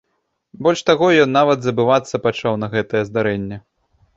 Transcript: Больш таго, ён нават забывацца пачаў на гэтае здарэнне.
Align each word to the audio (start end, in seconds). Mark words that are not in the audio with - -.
Больш 0.67 0.81
таго, 0.89 1.09
ён 1.25 1.29
нават 1.39 1.59
забывацца 1.65 2.21
пачаў 2.25 2.59
на 2.63 2.73
гэтае 2.77 3.03
здарэнне. 3.11 3.57